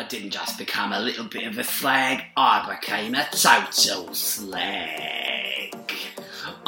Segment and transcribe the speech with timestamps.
[0.00, 5.59] I didn't just become a little bit of a slag, I became a total slag.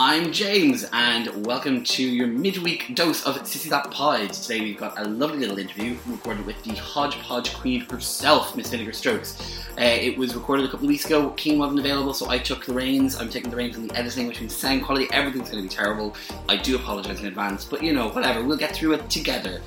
[0.05, 4.33] I'm James, and welcome to your midweek dose of Sissy That Pod.
[4.33, 8.95] Today we've got a lovely little interview recorded with the hodgepodge queen herself, Miss Vinegar
[8.95, 9.63] Strokes.
[9.79, 11.31] Uh, it was recorded a couple of weeks ago.
[11.37, 13.15] Keen wasn't available, so I took the reins.
[13.15, 15.73] I'm taking the reins on the editing, which means sound quality, everything's going to be
[15.73, 16.17] terrible.
[16.49, 19.63] I do apologise in advance, but you know, whatever, we'll get through it together.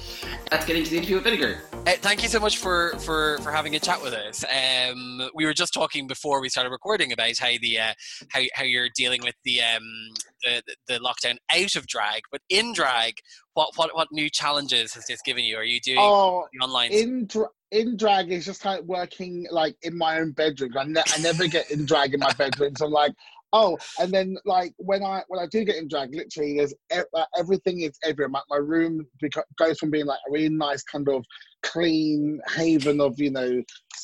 [0.52, 1.62] Let's get into the interview with Vinegar.
[1.88, 4.44] Uh, thank you so much for, for, for having a chat with us.
[4.44, 7.94] Um, we were just talking before we started recording about how the uh,
[8.30, 10.14] how, how you're dealing with the, um,
[10.46, 13.16] the the lockdown out of drag, but in drag,
[13.54, 15.58] what what what new challenges has this given you?
[15.58, 16.92] Are you doing Oh, online?
[16.92, 20.72] in dra- in drag is just like working like in my own bedroom.
[20.78, 23.14] I, ne- I never get in drag in my bedroom, so I'm like,
[23.54, 27.08] oh, and then like when I when I do get in drag, literally, there's e-
[27.16, 28.30] uh, everything is everywhere.
[28.30, 31.26] My, my room beco- goes from being like a really nice kind of
[31.64, 33.62] clean haven of you know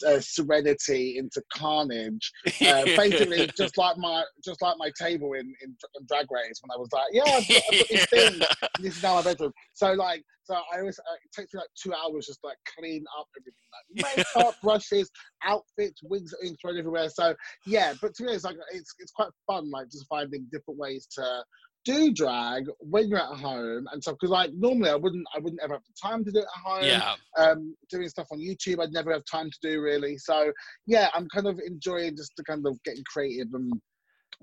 [0.08, 2.32] uh, serenity into carnage.
[2.46, 6.72] Uh, basically, just like my just like my table in, in in drag race when
[6.76, 8.42] I was like, yeah, I've got, I've got this thing.
[8.80, 9.52] This is now my bedroom.
[9.74, 13.04] So like, so I always uh, it takes me like two hours just like clean
[13.18, 15.10] up everything, like makeup, brushes,
[15.44, 17.10] outfits, wigs are being thrown everywhere.
[17.10, 17.36] So
[17.66, 21.08] yeah, but to me it's like it's it's quite fun, like just finding different ways
[21.18, 21.44] to
[21.86, 24.16] do drag when you're at home and stuff.
[24.20, 26.72] Because like normally I wouldn't I wouldn't ever have the time to do it at
[26.72, 26.84] home.
[26.84, 27.16] yeah.
[27.38, 30.18] Um, doing stuff on YouTube I'd never have time to do really.
[30.18, 30.52] So
[30.86, 33.72] yeah, I'm kind of enjoying just the kind of getting creative and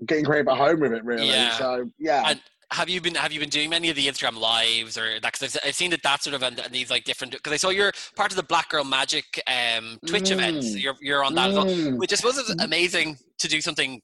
[0.07, 1.27] getting creative at home with it really.
[1.27, 1.57] Yeah.
[1.57, 2.23] So yeah.
[2.27, 5.33] And have you been have you been doing many of the Instagram lives or that?
[5.33, 7.33] Because I've, I've seen that that sort of and, and these like different.
[7.33, 10.67] Because I saw you're part of the Black Girl Magic um, Twitch events.
[10.67, 10.81] Mm.
[10.83, 11.97] You're you're on that as well, Mm.
[11.97, 14.01] which I suppose is amazing to do something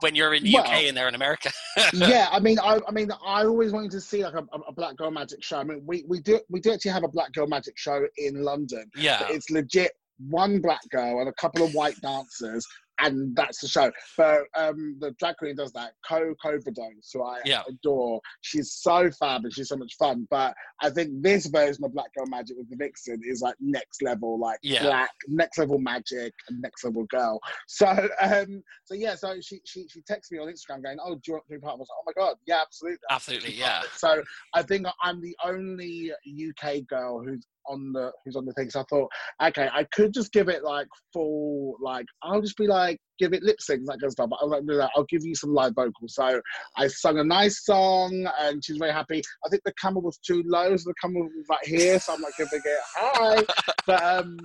[0.00, 1.50] when you're in the Well, UK and they're in America.
[1.92, 4.96] yeah, I mean, I, I mean, I always wanted to see like a, a Black
[4.96, 5.58] Girl Magic show.
[5.58, 8.42] I mean, we, we do we do actually have a Black Girl Magic show in
[8.42, 8.90] London.
[8.96, 9.20] yeah.
[9.20, 9.92] But it's legit
[10.28, 12.66] one black girl and a couple of white dancers,
[13.00, 13.90] and that's the show.
[14.16, 17.62] But um, the drag queen does that, Co Coverdose, who I Yeah.
[17.68, 18.20] adore.
[18.42, 20.26] She's so fab and she's so much fun.
[20.30, 24.02] But I think this version of Black Girl Magic with the Vixen is like next
[24.02, 24.82] level, like Yeah.
[24.82, 27.40] black, next level magic, and next level girl.
[27.66, 27.86] So
[28.20, 31.32] um, so yeah, so she she she texted me on Instagram going, "Oh, do you
[31.34, 33.54] want to be part of?" it?" I was like, "Oh my god, yeah, absolutely." Absolutely,
[33.54, 33.82] yeah.
[33.96, 34.22] So
[34.54, 38.70] I think I'm the only UK girl who's on the who's on the thing.
[38.70, 39.08] So I thought,
[39.42, 43.42] okay, I could just give it like full, like I'll just be like give it
[43.42, 44.30] lip syncs, that kind of stuff.
[44.30, 46.14] But I was like, no, no, I'll give you some live vocals.
[46.14, 46.40] So
[46.76, 49.22] I sung a nice song, and she's very happy.
[49.44, 51.98] I think the camera was too low, so the camera was like here.
[51.98, 53.44] So I'm like giving it high,
[53.86, 54.38] but um.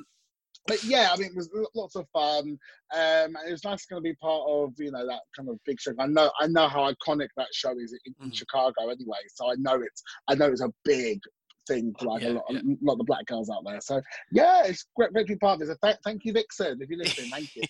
[0.66, 2.58] But yeah, I mean, it was lots of fun,
[2.94, 5.50] um, and it was nice to kind of be part of, you know, that kind
[5.50, 5.92] of big show.
[6.00, 8.34] I know, I know how iconic that show is in, in Mhm.
[8.34, 9.18] Chicago, anyway.
[9.36, 11.20] So I know it's, I know it's a big
[11.68, 12.60] thing for like Yeah, a, lot, yeah.
[12.60, 13.82] a lot of the black girls out there.
[13.82, 14.02] So
[14.32, 15.70] yeah, it's great, great to be part of this.
[15.70, 17.30] So thank, thank you, Vixen, if you're listening.
[17.32, 17.64] Thank you.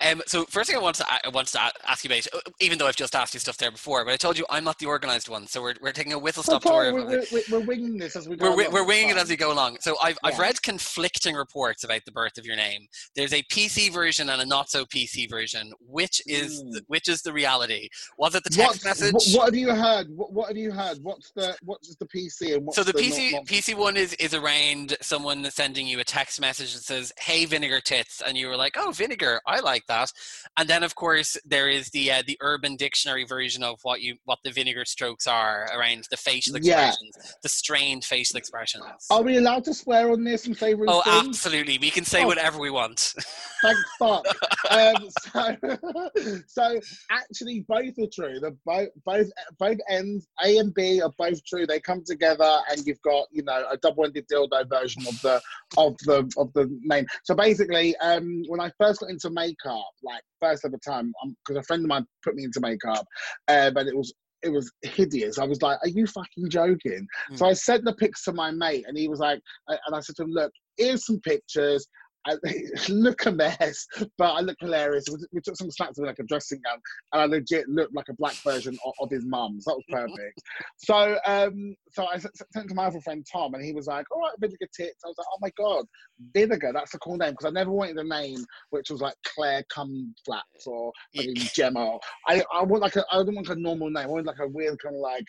[0.00, 2.78] um, so first thing I want to I want to ask you about, uh, even
[2.78, 4.86] though I've just asked you stuff there before, but I told you I'm not the
[4.86, 6.92] organised one, so we're, we're taking a whistle stop tour.
[6.92, 8.54] we're, we're, we're, winging this as we go.
[8.54, 8.72] We're, along.
[8.72, 9.78] we're winging it as we go along.
[9.80, 12.86] So I've, I've read conflicting reports about the birth of your name.
[13.14, 15.72] There's a PC version and a not so PC version.
[15.80, 16.84] Which is the, Mm.
[16.88, 17.88] which is the reality?
[18.18, 19.12] Was it the text What, message?
[19.12, 20.08] what, what have you heard?
[20.10, 20.98] What, what have you heard?
[21.02, 24.34] What's the what's the PC and what's so the PC not- PC one is is
[24.34, 28.56] around someone sending you a text message that says "Hey vinegar tits," and you were
[28.56, 30.12] like, "Oh vinegar, I like that."
[30.56, 34.16] And then of course there is the uh, the Urban Dictionary version of what you
[34.24, 36.88] what the vinegar strokes are around the facial Yeah.
[36.88, 38.84] expressions, the strained facial expressions.
[39.10, 41.26] Are we allowed to swear on this and say Oh, things?
[41.28, 41.78] absolutely.
[41.78, 42.26] We can say Oh.
[42.26, 43.14] whatever we want.
[43.62, 44.26] Thank fuck.
[44.70, 46.80] um, so, so
[47.10, 48.38] actually, both are true.
[48.40, 49.28] The both both
[49.58, 51.66] both ends, A and B, are both true.
[51.66, 55.40] They come together, and you've got you know a double-ended dildo version of the
[55.76, 57.06] of the of the name.
[57.24, 61.12] So basically, um, when I first got into makeup, like first ever time,
[61.44, 63.06] because a friend of mine put me into makeup,
[63.48, 64.12] uh, but it was.
[64.42, 65.38] It was hideous.
[65.38, 68.84] I was like, "Are you fucking joking?" So I sent the pics to my mate,
[68.86, 71.84] and he was like, and I said to him, "Look, here's some pictures.
[72.26, 72.36] I
[72.88, 73.86] look a mess,
[74.18, 75.04] but I look hilarious.
[75.10, 76.80] We, we took some snaps with like a dressing gown,
[77.12, 79.58] and I legit looked like a black version of, of his mum.
[79.60, 80.42] So that was perfect.
[80.78, 84.06] so, um, so I sent it to my other friend Tom, and he was like,
[84.10, 85.86] "All right, vinegar tits." I was like, "Oh my god,
[86.34, 86.72] vinegar!
[86.72, 90.14] That's a cool name." Because I never wanted a name which was like Claire Cum
[90.24, 91.98] Flaps or fucking Gemma.
[92.26, 94.04] I I want like a I don't want like a normal name.
[94.04, 95.24] I want like a weird kind of like.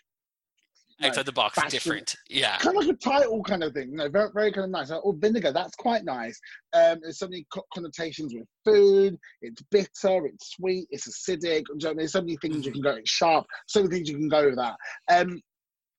[0.99, 2.15] Like, Outside the box, fashion- different.
[2.29, 2.57] Yeah.
[2.57, 4.89] kind of like a title kind of thing, you know, very, very kind of nice.
[4.89, 6.39] Like, oh, vinegar, that's quite nice.
[6.73, 9.17] Um, there's so many connotations with food.
[9.41, 11.65] It's bitter, it's sweet, it's acidic.
[11.69, 12.91] you know, There's so many things you can go.
[12.95, 13.45] It's sharp.
[13.67, 14.75] So many things you can go with that.
[15.09, 15.41] Um,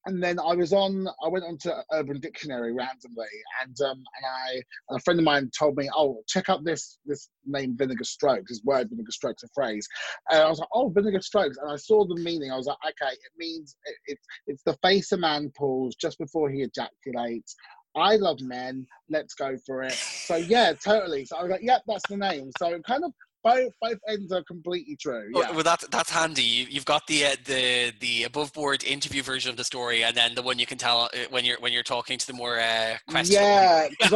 [0.08, 1.06] and then I was on.
[1.22, 3.26] I went onto Urban Dictionary randomly,
[3.62, 7.28] and um, and I a friend of mine told me, "Oh, check out this this
[7.46, 8.50] name, Vinegar Strokes.
[8.50, 9.86] This word, Vinegar Strokes, a phrase."
[10.30, 12.50] And I was like, "Oh, Vinegar Strokes," and I saw the meaning.
[12.50, 16.18] I was like, "Okay, it means it, it's it's the face a man pulls just
[16.18, 17.54] before he ejaculates."
[17.94, 18.86] I love men.
[19.10, 19.98] Let's go for it.
[20.24, 21.26] So yeah, totally.
[21.26, 23.12] So I was like, "Yep, that's the name." So it kind of
[23.44, 25.30] both both ends are completely true.
[25.34, 25.50] Oh, Yeah.
[25.52, 26.42] Well, that's that's handy.
[26.42, 30.16] You, you've got the uh, the the above board interview version of the story, and
[30.16, 32.58] then the one you can tell uh, when you're when you're talking to the more
[32.58, 33.34] uh, question.
[33.34, 34.12] Yeah, because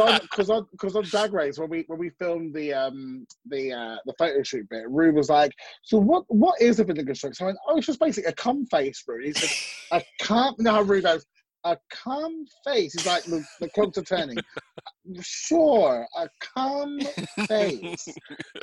[0.49, 4.13] on because on Drag Race when we when we filmed the um the uh the
[4.17, 5.51] photo shoot bit, Rue was like,
[5.83, 8.35] "So what what is a vinegar stroke?" So I went, "Oh, it's just basically a
[8.35, 9.49] cum face, Rue." He said,
[9.91, 11.25] "A cum." No, Rue goes,
[11.63, 14.37] "A cum face." He's like, the, the clogs are turning.
[15.21, 16.99] Sure, a cum
[17.47, 18.07] face.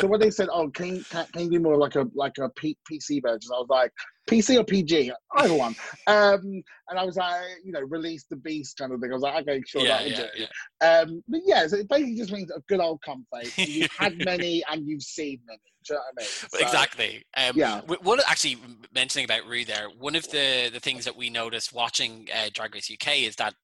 [0.00, 2.38] so when they said, "Oh, can you, can, can you do more like a like
[2.38, 3.92] a P, PC version?" I was like,
[4.28, 5.74] "PC or PG, either one."
[6.06, 9.10] Um, and I was like, you know, release the beast kind of thing.
[9.10, 10.46] I was like, "Okay, sure, yeah, that'll yeah, do."
[10.80, 11.00] yeah.
[11.00, 13.56] Um, but yeah, so it basically just means a good old cum face.
[13.58, 15.60] You've had many and you've seen many.
[15.86, 16.28] Do you know what I mean?
[16.50, 17.24] So, exactly.
[17.36, 17.80] Um, yeah.
[17.80, 18.58] w- One actually
[18.92, 19.88] mentioning about Rue there.
[19.98, 23.54] One of the the things that we noticed watching uh, Drag Race UK is that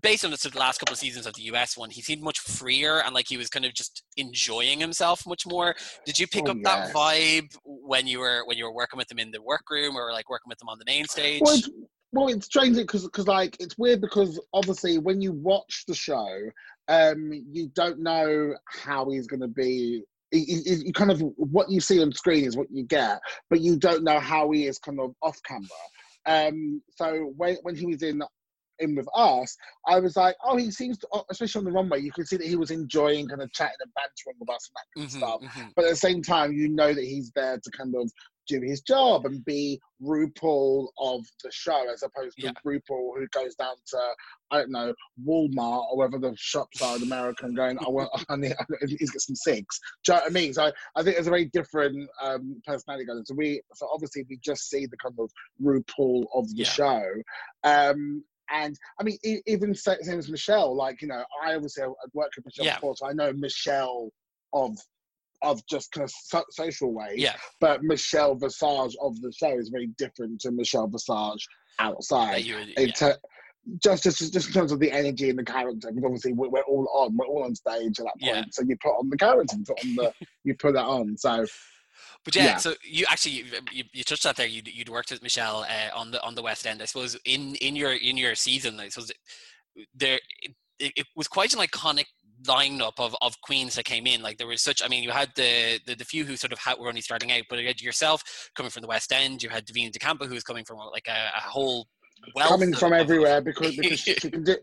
[0.00, 2.22] based on the, sort of last couple of seasons of the US one, he seemed
[2.24, 5.74] much freer and like he was kind of just enjoying himself much more.
[6.04, 9.08] Did you pick Oh, up that vibe when you were when you were working with
[9.08, 11.40] them in the workroom or like working with them on the main stage?
[11.42, 11.70] Well, it's,
[12.12, 16.28] well, it's strange because because like it's weird because obviously when you watch the show,
[16.88, 20.02] um, you don't know how he's going to be.
[20.32, 24.02] You kind of what you see on screen is what you get, but you don't
[24.02, 25.68] know how he is kind of off camera.
[26.26, 28.22] Um, so when when he was in
[28.78, 29.56] in with us,
[29.86, 32.46] I was like, oh, he seems to, especially on the runway, you can see that
[32.46, 35.50] he was enjoying kind of chatting and bantering with us and that kind of Mhm,
[35.50, 35.64] stuff.
[35.64, 35.72] mhm.
[35.76, 38.10] But at the same time, you know that he's there to kind of
[38.46, 42.52] do his job and be RuPaul of the show, as opposed to Yeah.
[42.66, 44.14] RuPaul who goes down to
[44.50, 44.94] I don't know
[45.26, 48.64] Walmart or wherever the shops are in America and going, I want, I need, I
[48.82, 49.80] need to get some six.
[50.04, 50.52] Do you know what I mean?
[50.52, 53.24] So I think it's a very different um, personality going.
[53.24, 55.30] So we, so obviously we just see the kind of
[55.62, 56.70] RuPaul of the Yeah.
[56.70, 57.02] show.
[57.64, 58.22] Um,
[58.54, 62.46] and I mean, even sa- same as Michelle, like you know, I obviously worked with
[62.46, 62.76] Michelle Yeah.
[62.76, 64.10] before, so I know Michelle
[64.52, 64.76] of
[65.42, 67.18] of just kind of so- social ways.
[67.18, 71.46] Yeah, But Michelle Visage of the show is very different to Michelle Visage
[71.78, 72.46] outside.
[72.46, 72.92] In yeah.
[72.92, 73.18] ter-
[73.82, 76.62] just, just, just in terms of the energy and the character, because obviously we're, we're
[76.62, 78.36] all on, we're all on stage at that point.
[78.36, 78.44] Yeah.
[78.52, 80.12] So you put on the character, you put on the,
[80.44, 81.16] you put that on.
[81.18, 81.44] So
[82.24, 82.56] But yeah, Yeah.
[82.56, 84.46] so you actually you, you, touched that there.
[84.46, 86.80] You'd, you'd worked with Michelle uh, on the on the West End.
[86.80, 89.12] I suppose in in your in your season, I suppose
[89.94, 90.18] there
[90.78, 92.06] it, it was quite an iconic
[92.46, 94.22] lineup of, of queens that came in.
[94.22, 94.82] Like there was such.
[94.82, 97.32] I mean, you had the the, the few who sort of had, were only starting
[97.32, 98.22] out, but you had yourself
[98.56, 99.42] coming from the West End.
[99.42, 101.88] You had Divina de Campo, who was coming from like a, a whole
[102.38, 104.56] coming from everywhere because because she, can do,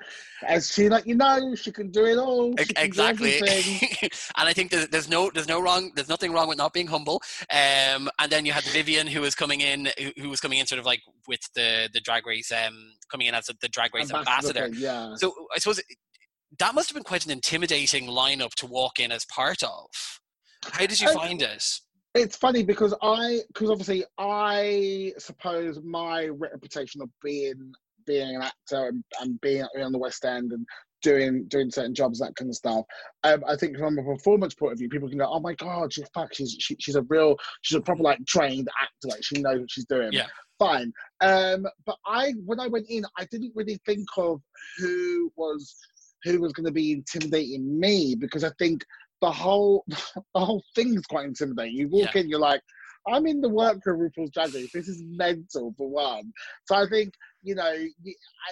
[0.46, 2.52] as she like you know, she can do it all.
[2.58, 3.40] She Ex- can do exactly.
[4.38, 6.88] and i think there's, there's no there's no wrong there's nothing wrong with not being
[6.88, 7.22] humble.
[7.52, 10.66] Um and then you had Vivienne who was coming in who, who was coming in
[10.66, 14.12] sort of like with the the drag race um coming in as the drag race
[14.12, 15.16] ambassador, thing, yeah.
[15.16, 15.82] so i suppose
[16.60, 19.88] that must have been quite an intimidating lineup to walk in as part of.
[20.64, 21.64] How did you I- find it
[22.14, 27.74] it's funny because I, because obviously I suppose my reputation of being
[28.06, 30.66] being an actor and, and being on the West End and
[31.02, 32.86] doing doing certain jobs that kind of stuff.
[33.24, 35.94] Um, I think from a performance point of view, people can go, "Oh my god,
[35.94, 39.42] she's fuck, she's she, she's a real, she's a proper like trained actor, like she
[39.42, 40.28] knows what she's doing." Yeah.
[40.60, 40.92] fine.
[41.22, 44.42] Um, but I, when I went in, I didn't really think of
[44.78, 45.76] who was
[46.24, 48.86] who was going to be intimidating me because I think
[49.22, 49.96] the whole the
[50.36, 51.78] whole thing's quite intimidating.
[51.78, 52.62] You walk in, you're like,
[53.08, 54.72] I'm in the workroom of RuPaul's Drag Race.
[54.74, 56.32] This is mental for one.
[56.66, 57.14] So I think
[57.44, 57.74] you know,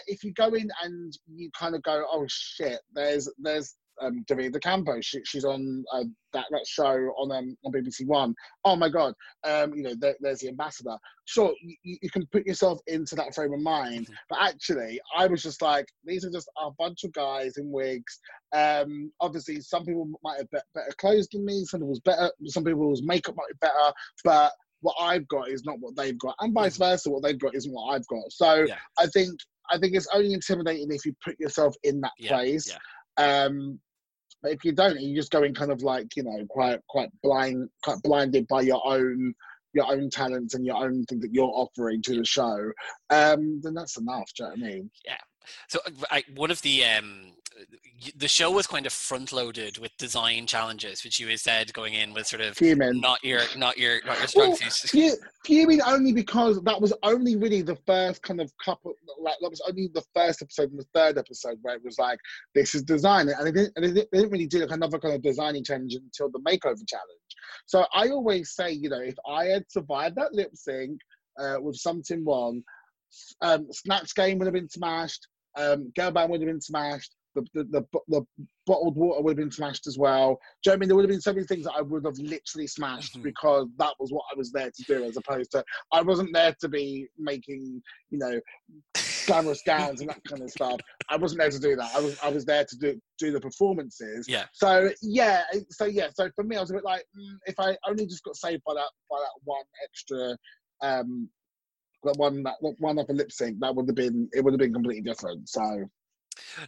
[0.08, 4.50] if you go in and you kind of go, oh shit, there's there's um, Divina
[4.50, 5.00] de Campo.
[5.02, 6.04] She, she's on uh,
[6.34, 8.34] that that show on um, on BBC One.
[8.66, 9.14] Oh my god,
[9.44, 10.98] um, you know, there, there's the ambassador.
[11.26, 14.14] Sure, you, you can put yourself into that frame of mind, Mhm.
[14.30, 18.20] but actually, I was just like, these are just a bunch of guys in wigs.
[18.54, 21.66] Um, obviously, some people might have be- better clothes than me.
[21.66, 22.32] Some people's better.
[22.46, 24.52] Some people's makeup might be better, but
[24.82, 27.10] what I've got is not what they've got, and vice versa.
[27.10, 28.32] What they've got isn't what I've got.
[28.32, 28.78] So Yeah.
[28.98, 29.38] I think
[29.72, 32.68] I think it's only intimidating if you put yourself in that Yeah, place.
[33.20, 33.44] yeah.
[33.44, 33.80] Um,
[34.42, 37.10] but if you don't, you just go in kind of like you know quite quite
[37.24, 39.34] blind, quite blinded by your own
[39.74, 42.72] your own talents and your own thing that you're offering to the show.
[43.10, 44.32] Um, then that's enough.
[44.36, 44.92] Do you know what I mean?
[45.06, 45.18] Yeah.
[45.68, 45.80] So
[46.12, 47.34] I, one of the um,
[48.16, 51.94] the show was kind of front loaded with design challenges, which you had said going
[51.94, 53.00] in was sort of Fuming.
[53.00, 54.58] not your not your not your strong
[54.94, 55.16] Well.
[55.46, 59.62] Fuming only because that was only really the first kind of couple, like that was
[59.68, 62.20] only the first episode and the third episode where it was like,
[62.54, 63.30] this is design.
[63.30, 66.30] And they didn't, and they didn't really do like another kind of designing challenge until
[66.30, 67.30] the makeover challenge.
[67.66, 71.00] So I always say, you know, if I had survived that lip sync
[71.40, 72.62] uh, with something wrong,
[73.42, 75.28] um, Snatch Game would have been smashed,
[75.58, 78.22] um, Girl Band would have been smashed, the, the, the, the
[78.66, 80.40] bottled water would have been smashed as well.
[80.64, 80.88] Do you know what I mean?
[80.90, 83.24] There would have been so many things that I would have literally smashed Mhm.
[83.24, 86.56] because that was what I was there to do, as opposed to I wasn't there
[86.62, 88.40] to be making, you know,
[89.26, 90.80] glamorous gowns and that kind of stuff.
[91.10, 91.92] I wasn't there to do that.
[91.96, 94.28] I was I was there to do do the performances.
[94.28, 94.46] Yeah.
[94.54, 97.78] So yeah, so yeah, so for me, I was a bit like, mm, if I
[97.88, 100.38] only just got saved by that by that one extra,
[100.82, 101.30] um,
[102.04, 104.74] that one that one other lip sync, that would have been it would have been
[104.74, 105.48] completely different.
[105.50, 105.86] So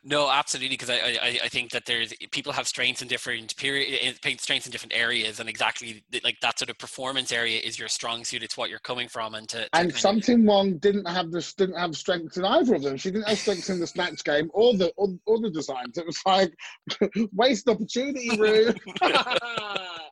[0.03, 4.17] No, absolutely, because I, I I think that there's people have strengths in different period
[4.39, 8.23] strengths in different areas, and exactly like that sort of performance area is your strong
[8.23, 8.43] suit.
[8.43, 11.07] It's what you're coming from, and to, to and kind of- Sum Ting Wong didn't
[11.07, 12.97] have this didn't have strengths in either of them.
[12.97, 15.97] She didn't have strengths in the snatch game or the or, or the designs.
[15.97, 16.53] It was like
[17.33, 18.73] waste opportunity, Rue.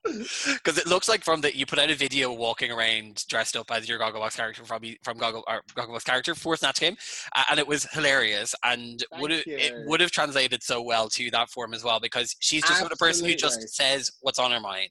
[0.04, 3.72] because it looks like from the you put out a video walking around dressed up
[3.72, 5.44] as your Gogglebox character from from Goggle
[5.76, 6.98] Gogglebox character for Snatch Game,
[7.36, 11.10] uh, and it was hilarious and Thank would have it would have translated so well
[11.10, 14.40] to that form as well because she's just sort of person who just says what's
[14.40, 14.90] on her mind.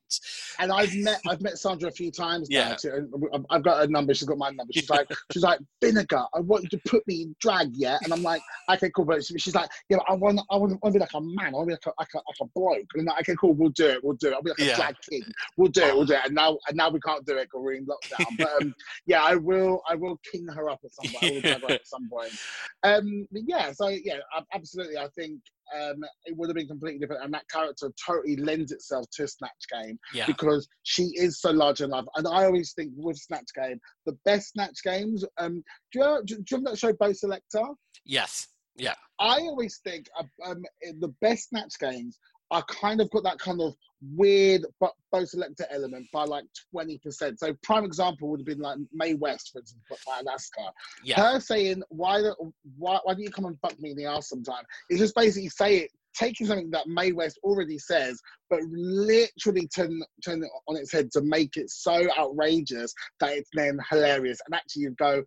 [0.59, 2.71] and I've met I've met Sandra a few times now.
[2.71, 2.75] Yeah.
[2.77, 3.09] Too,
[3.50, 4.15] I've- got her number.
[4.15, 4.73] She's got my number.
[4.73, 6.23] She's like she's like vinegar.
[6.35, 7.99] I want you to put me in drag, yeah.
[8.05, 9.05] And I'm like, okay, cool.
[9.05, 11.49] But she's like, yeah, but I want I want to be like a man.
[11.49, 12.87] I want to be like a, like a like a bloke.
[12.95, 13.55] And I'm like, okay, cool.
[13.55, 14.05] We'll do it.
[14.05, 14.35] We'll do it.
[14.35, 14.73] I'll be like Yeah.
[14.75, 15.23] a drag king.
[15.57, 15.95] We'll do it.
[15.95, 16.21] We'll do it.
[16.25, 18.27] And now and now we can't do it because we're in lockdown.
[18.38, 18.75] But um,
[19.07, 21.25] yeah, I will I will king her up at some point.
[21.25, 22.33] I will drag her up at some point.
[22.85, 23.73] Um, yeah.
[23.73, 24.97] So yeah, ab- absolutely.
[24.99, 25.40] I think.
[25.78, 29.50] Um, it would have been completely different, and that character totally lends itself to Snatch
[29.71, 32.07] Game Yeah, because she is so large in life.
[32.17, 35.26] And I always think with Snatch Game, the best Snatch Games.
[35.37, 35.62] Um,
[35.93, 37.75] do you, know, do you remember that show Bo' Selecta?
[38.07, 40.64] yes, yeah, I always think uh, um,
[41.00, 42.19] the best Snatch Games
[42.50, 43.75] are kind of got that kind of
[44.14, 47.40] weird but Bo' Selecta element by like twenty percent.
[47.40, 50.73] So prime example would have been like Mae West, for instance, by Alaska.
[51.05, 52.35] yeah, Her saying why the
[52.76, 54.64] why why don't you come and fuck me in the ass sometime?
[54.88, 60.00] It's just basically say it, taking something that Mae West already says, but literally turn
[60.25, 64.38] turn it on its head to make it so outrageous that it's then hilarious.
[64.47, 65.23] And actually, you go,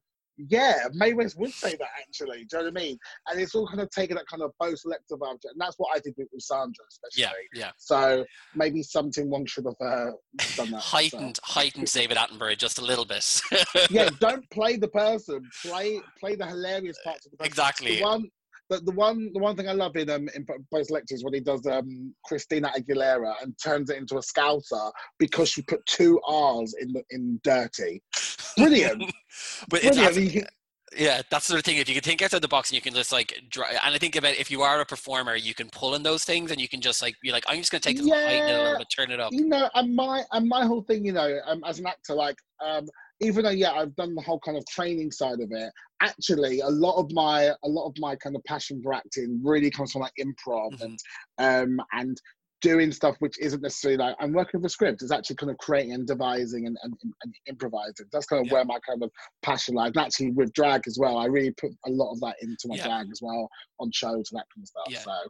[0.49, 2.45] yeah, Mae West would say that actually.
[2.45, 2.97] Do you know what I mean?
[3.27, 5.95] And it's all kind of taking that kind of Bo' Selecta object, and that's what
[5.95, 7.33] I did with, with Sandra, especially.
[7.53, 7.59] yeah.
[7.61, 7.71] yeah.
[7.77, 10.11] So maybe Sum Ting Wong should have uh,
[10.55, 10.81] done that.
[10.81, 10.97] so.
[10.97, 13.41] Heightened, heightened David Attenborough just a little bit.
[13.89, 15.49] yeah, don't play the person.
[15.65, 17.49] Play play the hilarious parts of the person.
[17.49, 17.97] exactly.
[17.97, 18.29] The one,
[18.69, 21.41] the, the one, the one thing I love in um in Bo' Selecta when he
[21.41, 26.73] does um Christina Aguilera and turns it into a scouser because she put two R's
[26.79, 28.01] in the in dirty.
[28.57, 29.11] Brilliant,
[29.69, 30.47] but it's brilliant.
[30.97, 31.77] yeah, that's the sort of thing.
[31.77, 33.97] If you can think outside the box and you can just like, dri and I
[33.97, 36.67] think about if you are a performer, you can pull in those things and you
[36.67, 38.63] can just like be like, I'm just gonna take this, and heighten it a Yeah.
[38.63, 39.31] little bit, turn it up.
[39.31, 42.35] you know, and my and my whole thing, you know, um, as an actor, like,
[42.61, 42.87] um,
[43.21, 45.71] even though yeah, I've done the whole kind of training side of it.
[46.01, 49.69] Actually, a lot of my a lot of my kind of passion for acting really
[49.71, 50.81] comes from like improv Mhm.
[50.81, 50.99] and
[51.37, 52.17] um and
[52.61, 55.01] doing stuff which isn't necessarily like I'm working with a script.
[55.01, 58.05] It's actually kind of creating and devising and, and, and improvising.
[58.11, 58.53] That's kind of Yeah.
[58.53, 59.91] where my kind of passion lies.
[59.95, 62.75] And actually, with drag as well, I really put a lot of that into my
[62.75, 62.87] Yeah.
[62.87, 63.49] drag as well
[63.79, 64.85] on shows and that kind of stuff.
[64.89, 64.99] Yeah.
[64.99, 65.29] So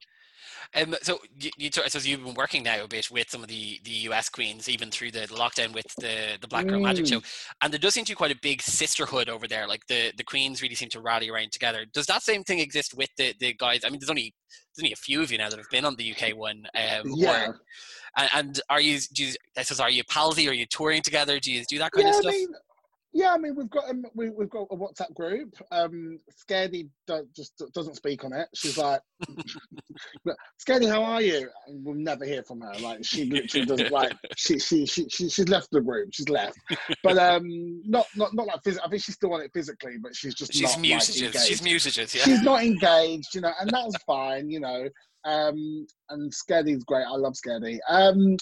[0.73, 3.79] Um, so you, you so you've been working now a bit with some of the,
[3.83, 7.09] the US queens, even through the lockdown with the the Black Girl Magic Mm.
[7.09, 7.21] show,
[7.61, 9.67] and there does seem to be quite a big sisterhood over there.
[9.67, 11.85] Like the, the queens really seem to rally around together.
[11.93, 13.81] Does that same thing exist with the, the guys?
[13.85, 14.33] I mean, there's only
[14.75, 16.65] there's only a few of you now that have been on the UK one.
[16.75, 17.47] Um, yeah.
[17.47, 17.61] Or,
[18.17, 19.33] and, and are you, do you?
[19.57, 20.47] I suppose, are you palsy?
[20.49, 21.39] Are you touring together?
[21.39, 22.33] Do you do that kind yeah, of I stuff?
[22.33, 22.49] mean,
[23.13, 25.53] yeah, I mean, we've got um, we, we've got a WhatsApp group.
[25.72, 26.88] Um, Scaredy
[27.36, 28.48] just doesn't speak on it.
[28.56, 29.01] She's like,
[30.65, 31.50] Scaredy, how are you?
[31.68, 32.74] And we'll never hear from her.
[32.80, 36.10] Like she literally doesn't Like she she she, she she's left the group.
[36.13, 36.58] She's left.
[37.03, 38.86] But um, not not not like physically.
[38.86, 41.46] I think she's still on it physically, but she's just She's not like, engaged.
[41.46, 41.98] She's muted.
[41.98, 42.06] Yeah.
[42.24, 44.88] She's not engaged, you know, and that's fine, you know.
[45.25, 47.06] Um, and Scaredy's great.
[47.06, 47.80] I love Scaredy.
[47.89, 48.38] Um,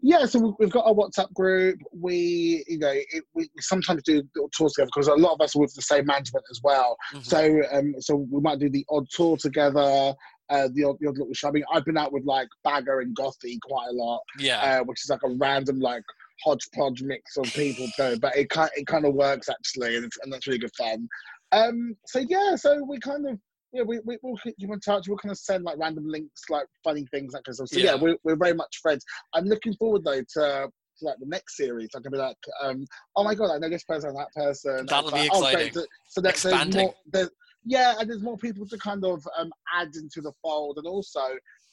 [0.00, 1.78] yeah, so we- we've got our WhatsApp group.
[1.92, 5.56] We, you know, it, we sometimes do little tours together because a lot of us
[5.56, 6.96] are with the same management as well.
[7.14, 7.24] Mhm.
[7.24, 10.14] So, um, so we might do the odd tour together.
[10.50, 11.48] Uh, the odd, the odd little show.
[11.48, 14.80] I mean, I've been out with like Baga and Gothy quite a lot, yeah.
[14.80, 16.02] uh, which is like a random like
[16.44, 17.86] hodgepodge mix of people.
[17.96, 20.76] Too, but it kind it kind of works actually, and, it's, and that's really good
[20.76, 21.08] fun.
[21.52, 23.38] Um, so yeah, so we kind of
[23.74, 25.08] yeah, we, we, we'll keep in touch.
[25.08, 27.68] We'll kind of send like random links, like funny things, that kind of stuff.
[27.68, 27.94] So yeah, Yeah.
[27.96, 29.04] we're, we're very much friends.
[29.34, 31.88] I'm looking forward though to, to like the next series.
[31.96, 34.86] I can be like, um, oh my god, I know this person, and that person.
[34.86, 35.72] That'll be like, oh, exciting.
[35.72, 36.94] So, so that, there's more.
[37.12, 37.30] There's,
[37.64, 41.20] yeah, and there's more people to kind of um, add into the fold, and also.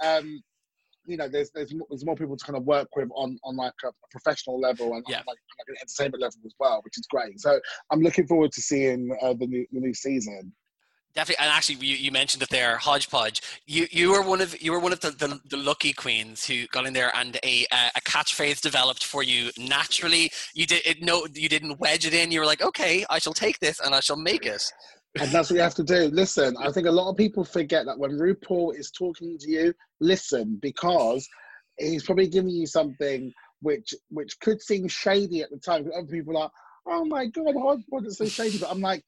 [0.04, 0.42] Um,
[1.08, 3.56] you know, there's there's more, there's more people to kind of work with on, on
[3.56, 5.18] like a, professional level and Yeah.
[5.18, 7.40] on like, like an entertainment level as well, which is great.
[7.40, 7.60] So
[7.92, 10.54] I'm looking forward to seeing uh, the new the new season.
[11.14, 13.42] Definitely, and actually, you, you mentioned it there, hodgepodge.
[13.66, 16.68] You you were one of you were one of the, the, the lucky queens who
[16.68, 17.66] got in there, and a
[17.96, 20.32] a catchphrase developed for you naturally.
[20.54, 21.02] You did it.
[21.02, 22.32] No, you didn't wedge it in.
[22.32, 24.64] You were like, okay, I shall take this and I shall make it.
[25.20, 26.06] And that's what you have to do.
[26.14, 29.74] Listen, I think a lot of people forget that when RuPaul is talking to you,
[30.00, 31.28] listen because
[31.78, 35.90] he's probably giving you something which which could seem shady at the time.
[35.96, 36.50] Other people are,
[36.88, 38.58] oh my god, hodgepodge is so shady.
[38.58, 39.04] But I'm like,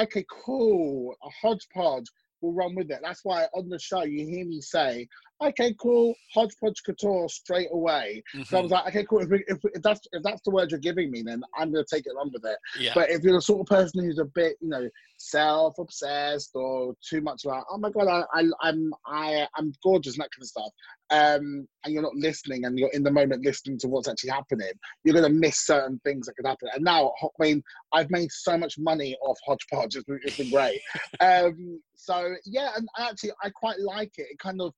[0.00, 1.14] okay, cool.
[1.22, 2.06] A hodgepodge
[2.40, 3.00] will run with it.
[3.02, 5.08] That's why on the show you hear me say,
[5.42, 8.22] okay, cool, hodgepodge couture straight away.
[8.44, 8.62] So I Mhm.
[8.62, 9.20] was like, okay, cool.
[9.20, 11.84] If, we, if, if that's if that's the word you're giving me, then I'm gonna
[11.84, 12.58] take it on with it.
[12.80, 14.88] Yeah, But if you're the sort of person who's a bit, you know,
[15.18, 20.24] self-obsessed or too much like, oh my god, I, I I'm I I'm gorgeous and
[20.24, 20.72] that kind of stuff,
[21.10, 24.72] um, and you're not listening and you're in the moment listening to what's actually happening,
[25.04, 26.68] you're gonna miss certain things that could happen.
[26.74, 27.62] And now, I mean,
[27.92, 29.96] I've made so much money off hodgepodge.
[29.96, 30.80] It's been, it's been great.
[31.20, 34.28] um, so yeah, and actually, I quite like it.
[34.30, 34.72] It kind of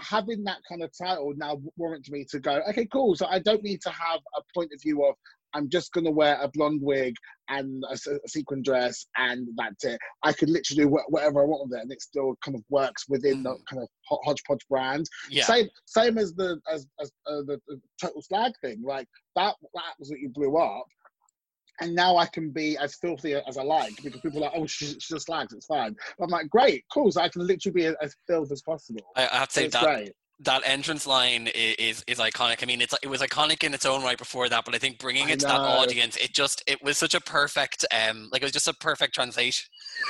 [0.00, 3.14] having that kind of title now warrants me to go, okay, cool.
[3.16, 5.14] So I don't need to have a point of view of
[5.54, 7.14] I'm just going to wear a blonde wig
[7.50, 9.98] and a sequin dress and that's it.
[10.22, 12.62] I could literally do wha- whatever I want with it and it still kind of
[12.70, 13.64] works within the Mm.
[13.68, 13.88] kind of
[14.24, 15.06] hodgepodge brand.
[15.28, 18.82] yeah, Same, same as the as, as uh, the, the total slag thing.
[18.82, 19.06] Like
[19.36, 20.86] that, that absolutely blew up.
[21.80, 24.66] And now I can be as filthy as I like because people are like, oh,
[24.66, 25.96] she's, she's just slags, it's fine.
[26.20, 27.10] I'm like, great, cool.
[27.10, 29.00] So I can literally be as, as filthy as possible.
[29.16, 30.12] I, I have to So say that great.
[30.40, 32.62] that entrance line i- is is iconic.
[32.62, 34.98] I mean, it's it was iconic in its own right before that, but I think
[34.98, 38.44] bringing it to that audience, it just it was such a perfect um like it
[38.44, 39.68] was just a perfect translation.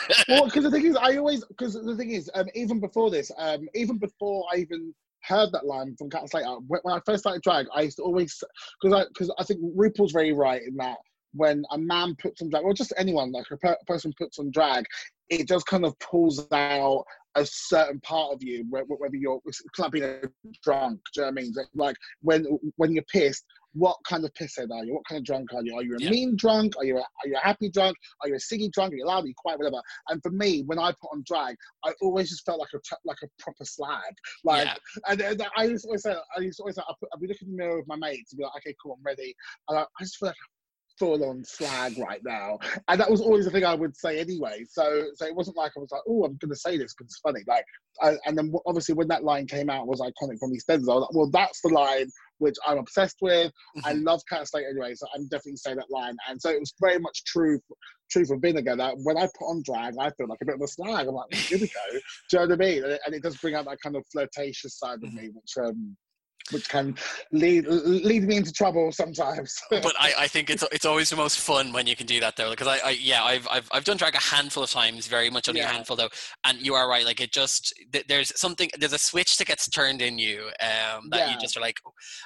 [0.28, 3.30] well, because the thing is, I always because the thing is, um, even before this,
[3.38, 7.20] um, even before I even heard that line from Cat Slater, when, when I first
[7.22, 8.42] started drag, I used to always
[8.80, 10.98] because I because I think RuPaul's very right in that
[11.34, 14.50] when a man puts on drag, or just anyone like a per- person puts on
[14.50, 14.84] drag,
[15.30, 17.04] it just kind of pulls out
[17.34, 19.40] a certain part of you, whe- whe- whether you're
[19.78, 20.20] like being a
[20.62, 21.00] drunk.
[21.14, 21.54] Do you know what I mean?
[21.74, 22.44] Like when
[22.76, 23.44] when you're pissed.
[23.74, 24.92] What kind of pisshead are you?
[24.92, 25.74] What kind of drunk are you?
[25.74, 26.10] Are you a Yeah.
[26.10, 26.76] mean drunk?
[26.76, 27.96] Are you a, are you a happy drunk?
[28.20, 28.92] Are you a singing drunk?
[28.92, 29.24] Are you loud?
[29.24, 29.58] Are you quiet?
[29.58, 29.80] Whatever.
[30.10, 33.16] And for me, when I put on drag, I always just felt like a like
[33.24, 34.12] a proper slag.
[34.44, 34.76] Like, yeah,
[35.08, 37.48] and, and I used to always say, I used to always say, I'd, be looking
[37.48, 39.34] in the mirror with my mates and be like, okay, cool, I'm ready.
[39.70, 40.36] And I, I just feel like
[40.98, 42.58] full on slag right now.
[42.88, 44.64] And that was always the thing I would say anyway.
[44.68, 47.06] So, so it wasn't like I was like, oh, I'm going to say this because
[47.10, 47.40] it's funny.
[47.46, 47.64] Like,
[48.00, 50.90] I, and then obviously when that line came out was iconic from EastEnders.
[50.90, 53.52] I was like, well, that's the line which I'm obsessed with.
[53.84, 54.04] I Mhm.
[54.04, 56.16] love Cat Slater anyway, so I'm definitely saying that line.
[56.28, 57.60] And so it was very much true,
[58.10, 60.60] true for Vinegar that when I put on drag, I feel like a bit of
[60.60, 61.06] a slag.
[61.06, 61.80] I'm like, here we go.
[61.92, 61.98] Do
[62.32, 62.82] you know what I mean?
[62.84, 65.14] And it, and it does bring out that kind of flirtatious side of Mhm.
[65.14, 65.96] me, which um,
[66.50, 66.96] which can
[67.30, 69.60] lead lead me into trouble sometimes.
[69.70, 72.36] but I, I think it's it's always the most fun when you can do that
[72.36, 75.30] though because I, I yeah I've, I've I've done drag a handful of times very
[75.30, 76.08] much only a handful though.
[76.44, 79.68] And you are right like it just th- there's something there's a switch that gets
[79.68, 81.80] turned in you um that you just are like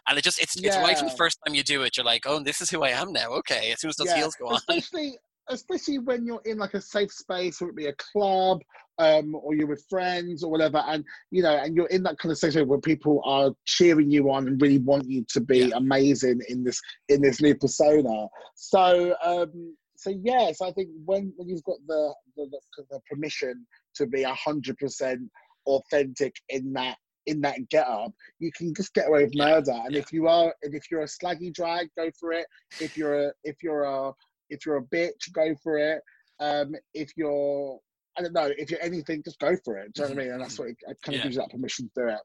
[0.08, 2.22] and it just it's it's right from the first time you do it you're like
[2.26, 3.30] oh this is who I am now.
[3.32, 4.56] Okay as soon as those Yeah, heels go on.
[4.56, 8.60] especially especially when you're in like a safe space, whether it be a club,
[8.98, 12.32] um, or you're with friends or whatever, and you know, and you're in that kind
[12.32, 15.76] of situation where people are cheering you on and really want you to be Yeah.
[15.76, 18.28] amazing in this in this new persona.
[18.54, 22.48] So um so yes, I think when when you've got the the,
[22.90, 25.30] the, permission to be a hundred percent
[25.66, 29.72] authentic in that in that get up, you can just get away with murder.
[29.72, 30.00] And yeah.
[30.00, 32.46] if you are, and if you're a slaggy drag, go for it.
[32.80, 34.12] If you're a, if you're a,
[34.48, 36.00] if you're a bitch, go for it.
[36.38, 37.78] Um, if you're,
[38.18, 39.92] I don't know, if you're anything, just go for it.
[39.94, 40.32] Do you know what I mean?
[40.34, 41.22] And that's what it, it kind of Yeah.
[41.24, 42.18] gives you that permission to do it.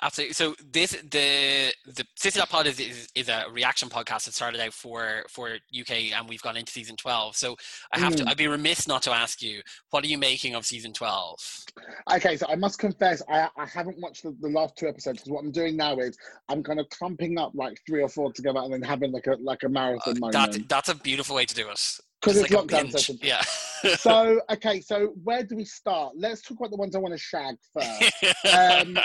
[0.00, 0.32] Absolutely.
[0.32, 4.72] So this the the That Pod is, is is a reaction podcast that started out
[4.72, 7.36] for for UK and we've gone into season twelve.
[7.36, 7.56] So
[7.92, 8.28] I have to Mm.
[8.30, 11.38] I'd be remiss not to ask you what are you making of season twelve?
[12.10, 15.30] Okay, so I must confess, I, I haven't watched the, the last two episodes because
[15.30, 16.16] what I'm doing now is
[16.48, 19.36] I'm kind of clumping up like three or four together and then having like a
[19.42, 20.32] like a marathon Uh, moment.
[20.32, 21.98] that that's a beautiful way to do it.
[22.20, 23.18] Because it's like lockdown session.
[23.22, 23.40] Yeah.
[23.96, 26.14] so okay, so where do we start?
[26.16, 28.12] Let's talk about the ones I want to shag first.
[28.52, 28.98] Um,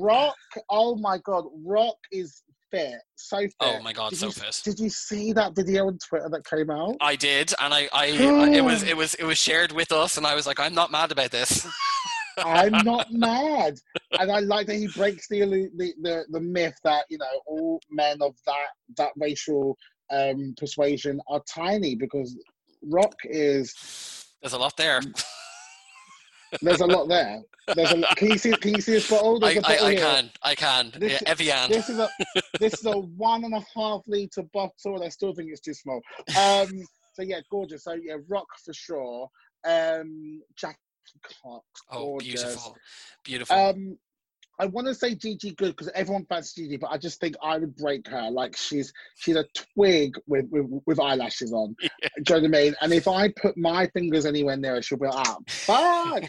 [0.00, 0.36] Rock,
[0.70, 3.52] oh my god, Rock is fit, so fit.
[3.60, 4.60] oh my god, did so you, fit.
[4.64, 6.96] Did you see that video on Twitter that came out?
[7.00, 10.16] I did, and I, I, I- it was, it was, it was shared with us,
[10.16, 11.66] and I was like, I'm not mad about this.
[12.38, 13.76] I'm not mad,
[14.18, 15.40] and I like that he breaks the
[15.76, 18.66] the the, the myth that you know all men of that
[18.98, 19.76] that racial
[20.10, 22.36] um, persuasion are tiny because
[22.82, 23.74] Rock is.
[24.42, 25.00] There's a lot there.
[26.62, 27.42] There's a lot there.
[27.74, 28.16] There's a lot.
[28.16, 28.52] Can you see?
[28.52, 29.44] Can you see this bottle?
[29.44, 30.00] I, There's I, bottle I here.
[30.00, 30.30] can.
[30.42, 30.92] I can.
[30.98, 31.70] This- yeah, Evian.
[31.70, 32.08] This is a
[32.60, 35.74] this is a one and a half liter bottle, and I still think it's too
[35.74, 36.00] small.
[36.38, 36.70] Um,
[37.14, 37.84] so yeah, gorgeous.
[37.84, 39.28] So yeah, rock for sure.
[39.66, 40.76] Um, Jackie
[41.42, 42.42] Cox, oh, gorgeous.
[42.44, 42.76] beautiful.
[43.24, 43.56] Beautiful.
[43.56, 43.98] Um,
[44.58, 47.58] I want to say Gigi Goode because everyone fancies Gigi, but I just think I
[47.58, 48.30] would break her.
[48.30, 51.76] Like she's she's a twig with with, with eyelashes on.
[51.80, 52.74] Do you know what I mean?
[52.80, 56.24] And if I put my fingers anywhere near her, she'll be like, ah, fuck.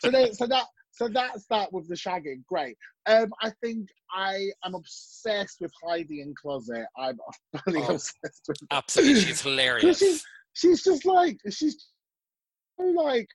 [0.00, 2.44] so then, so that so that's that with the shagging.
[2.46, 2.76] Great.
[3.06, 6.86] Um, I think I am obsessed with Heidi N Closet.
[6.96, 7.18] I'm
[7.54, 8.66] utterly Oh, obsessed with her.
[8.70, 9.20] Absolutely.
[9.22, 9.98] She's hilarious.
[9.98, 11.88] she's she's just like she's
[12.78, 13.28] like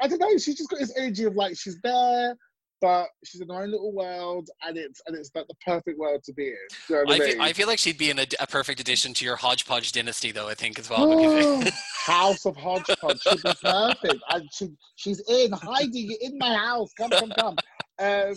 [0.00, 0.36] I don't know.
[0.38, 2.36] She's just got this energy of like she's there,
[2.80, 6.22] but she's in her own little world, and it's and it's like the perfect world
[6.24, 6.54] to be in.
[6.88, 7.42] You know I I feel.
[7.42, 10.48] I feel like she'd be in a, a perfect addition to your hodgepodge dynasty, though.
[10.48, 11.62] I think as well.
[12.06, 14.22] House of hodgepodge should be perfect.
[14.30, 16.92] And she she's in Heidi, you're in my house.
[16.94, 17.56] Come, come, come.
[17.98, 18.34] Um,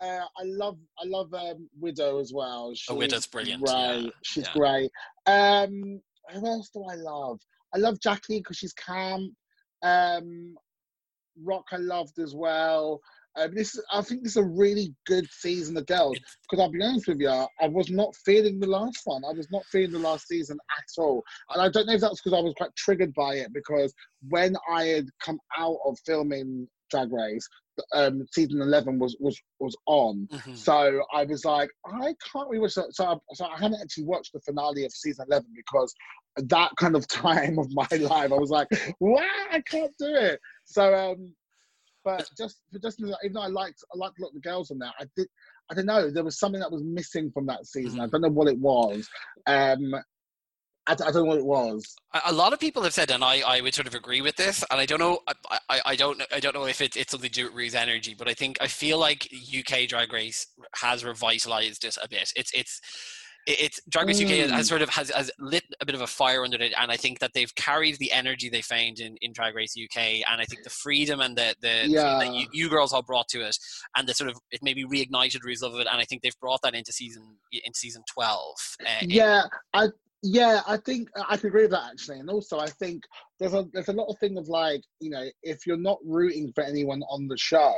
[0.00, 2.74] uh, I love I love um, Widow as well.
[2.74, 3.72] She's Oh, Widow's brilliant, Great.
[4.04, 4.52] yeah, She's yeah.
[4.54, 4.90] great.
[5.26, 6.00] Um,
[6.32, 7.38] who else do I love?
[7.74, 9.32] I love Jackie because she's camp.
[9.82, 10.56] Um,
[11.42, 13.00] Rock I loved as well.
[13.36, 16.82] Um, this I think this is a really good season of girls because I'll be
[16.82, 19.22] honest with you, I was not feeling the last one.
[19.24, 22.20] I was not feeling the last season at all, and I don't know if that's
[22.22, 23.92] because I was quite triggered by it because
[24.28, 27.48] when I had come out of filming Drag Race,
[27.92, 30.28] um, season eleven was was was on.
[30.30, 30.56] Mhm.
[30.56, 32.94] So I was like, I can't rewatch that.
[32.94, 35.92] So I, so I hadn't actually watched the finale of season 11 because
[36.36, 38.68] that kind of time of my life, I was like,
[39.00, 40.40] wow, I can't do it.
[40.64, 41.34] So, um,
[42.04, 44.70] but just for just even though I liked I liked a lot of the girls
[44.70, 45.28] on that, I did
[45.70, 48.00] I don't know there was something that was missing from that season.
[48.00, 48.10] I Mhm.
[48.10, 49.08] don't know what it was.
[49.46, 49.94] Um,
[50.86, 51.96] I, I don't know what it was.
[52.26, 54.62] A lot of people have said, and I, I would sort of agree with this,
[54.70, 55.18] and I don't know,
[55.50, 57.74] I, I, I don't, I don't know if it, it's something to do with Rue's
[57.74, 62.30] energy, but I think I feel like UK Drag Race has revitalized it a bit.
[62.36, 62.80] It's, it's, it-
[63.46, 64.68] it's Drag Race UK has, Mm.
[64.68, 67.18] sort of has, has lit a bit of a fire under it, and I think
[67.18, 70.62] that they've carried the energy they found in, in Drag Race UK, and I think
[70.64, 73.56] the freedom and the the thing that you, you girls all brought to it,
[73.96, 76.38] and the sort of it maybe reignited Rue's love of it, and I think they've
[76.40, 78.56] brought that into season in season twelve.
[78.80, 79.88] Uh, yeah, I
[80.22, 83.02] yeah, I think I can agree with that actually, and also I think
[83.38, 86.50] there's a there's a lot of thing of like you know if you're not rooting
[86.54, 87.74] for anyone on the show,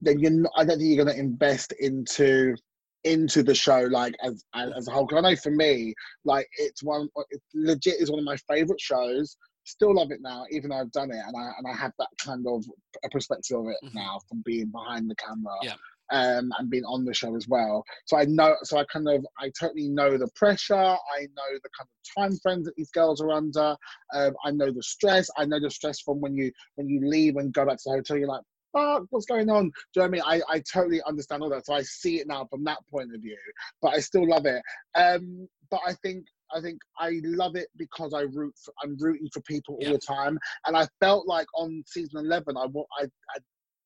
[0.00, 2.54] then you're not, I don't think you're going to invest into
[3.04, 5.06] into the show like as as, a whole.
[5.06, 8.80] 'Cause I know for me, like it's one it legit is one of my favorite
[8.80, 9.36] shows.
[9.64, 12.08] Still love it now, even though I've done it, and I and I have that
[12.18, 12.64] kind of
[13.04, 13.94] a perspective of it Mhm.
[13.94, 15.74] now from being behind the camera Yeah.
[16.12, 17.84] um, and being on the show as well.
[18.04, 20.74] So I know, so I kind of, I totally know the pressure.
[20.76, 23.76] I know the kind of time frames that these girls are under.
[24.14, 25.28] Um, I know the stress.
[25.36, 27.90] I know the stress from when you when you leave and go back to the
[27.96, 28.16] hotel.
[28.18, 28.44] You're like,
[28.76, 29.64] fuck, what's going on?
[29.64, 30.42] Do you know what I mean?
[30.48, 31.66] I, I totally understand all that.
[31.66, 33.38] So I see it now from that point of view,
[33.82, 34.62] but I still love it.
[34.94, 36.24] Um, but I think.
[36.54, 38.54] I think I love it because I root.
[38.64, 42.56] For, I'm rooting for people all the time, and I felt like on season eleven,
[42.56, 42.66] I,
[43.00, 43.38] I, I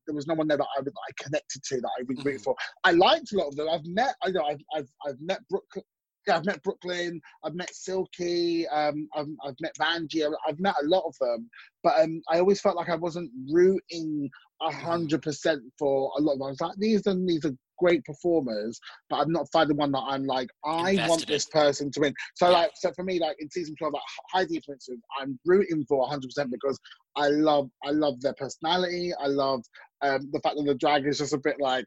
[0.06, 2.42] there was no one there that I, would- I connected to that I really rooted
[2.42, 2.44] Mhm.
[2.44, 2.56] for.
[2.84, 3.66] I liked a lot of them.
[3.70, 5.84] I've met, I know, I've, I've, I've met Brooklyn.
[6.26, 7.18] Yeah, I've met Brooklyn.
[7.44, 8.68] I've met Silky.
[8.68, 10.30] Um, I've, I've met Vanjie.
[10.46, 11.48] I've, met a lot of them,
[11.82, 14.28] but um, I always felt like I wasn't rooting
[14.60, 16.46] hundred percent for a lot of them.
[16.46, 20.04] I was like, these are these are great performers, but I'm not finding one that
[20.06, 22.14] I'm like, I Invested want this person to win.
[22.34, 22.52] So Yeah.
[22.52, 25.98] like, so for me, like in season twelve, like Heidi, for instance, I'm rooting for
[26.00, 26.78] 100 percent because
[27.16, 29.12] I love, I love their personality.
[29.14, 29.62] I love
[30.02, 31.86] um, the fact that the drag is just a bit like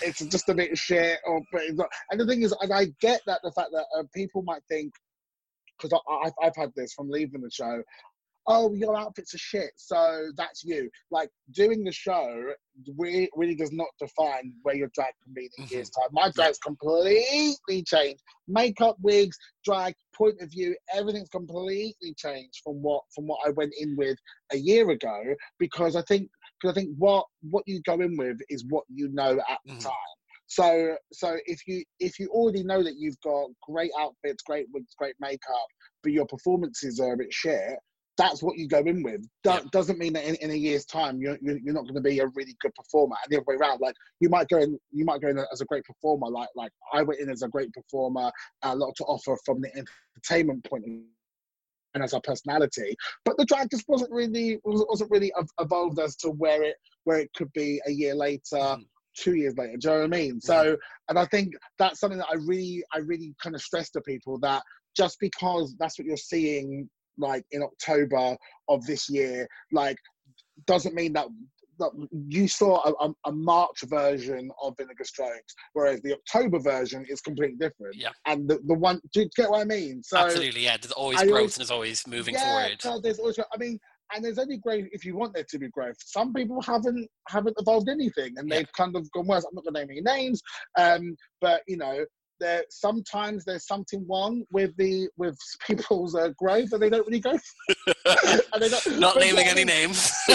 [0.00, 1.88] it's just a bit of shit or but it's not.
[2.10, 4.92] and the thing is and i get that the fact that uh, people might think
[5.80, 7.82] because I've, I've had this from leaving the show
[8.46, 10.90] oh your outfits are shit so that's you.
[11.10, 12.52] Like doing the show
[12.98, 16.08] really, really does not define where your drag can be in a year's time.
[16.12, 18.22] My drag's completely changed.
[18.48, 23.72] Makeup wigs drag point of view everything's completely changed from what from what i went
[23.80, 24.16] in with
[24.52, 25.22] a year ago
[25.58, 26.28] because i think
[26.64, 29.74] because I think what what you go in with is what you know at the
[29.74, 29.80] Mhm.
[29.82, 30.16] time.
[30.46, 34.94] So so if you if you already know that you've got great outfits, great wigs,
[34.94, 35.66] great makeup,
[36.02, 37.78] but your performances are a bit shit,
[38.16, 39.22] that's what you go in with.
[39.42, 39.60] Do- Yeah.
[39.72, 42.26] Doesn't mean that in, in a year's time you're you're not going to be a
[42.28, 43.16] really good performer.
[43.22, 45.60] And the other way around, like you might go in you might go in as
[45.60, 46.28] a great performer.
[46.28, 48.30] Like like I went in as a great performer,
[48.62, 49.70] a lot to offer from the
[50.16, 50.92] entertainment point of
[51.94, 52.96] and as our personality.
[53.24, 57.30] But the drag just wasn't really wasn't really evolved as to where it where it
[57.36, 58.56] could be a year later.
[58.56, 58.84] Mm.
[59.16, 60.40] Two years later, do you know what I mean?
[60.40, 60.76] So,
[61.08, 64.40] and I think that's something that I really, I really kind of stress to people
[64.40, 64.60] that
[64.96, 68.36] just because that's what you're seeing, like in October
[68.68, 69.96] of this year, like
[70.66, 71.28] doesn't mean that
[72.28, 77.56] you saw a, a, March version of Vinegar Strokes, whereas the October version is completely
[77.56, 77.96] different.
[77.96, 78.10] Yeah.
[78.26, 80.02] And the, the one, do you get what I mean?
[80.02, 80.76] So Absolutely, yeah.
[80.76, 83.02] There's always I growth always, and there's always moving yeah, forward.
[83.02, 83.78] there's always, I mean,
[84.14, 85.96] and there's only growth if you want there to be growth.
[85.98, 88.58] Some people haven't haven't evolved anything, and yeah.
[88.58, 89.44] they've kind of gone worse.
[89.44, 90.42] I'm not going to name any names,
[90.78, 92.04] um, but you know,
[92.40, 97.20] there sometimes there's something wrong with the with people's uh, growth and they don't really
[97.20, 97.32] go
[98.98, 100.12] not naming any names.